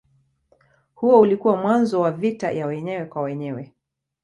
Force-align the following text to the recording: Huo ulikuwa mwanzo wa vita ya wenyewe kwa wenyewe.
Huo 0.95 1.19
ulikuwa 1.19 1.57
mwanzo 1.57 2.01
wa 2.01 2.11
vita 2.11 2.51
ya 2.51 2.65
wenyewe 2.67 3.05
kwa 3.05 3.21
wenyewe. 3.21 3.73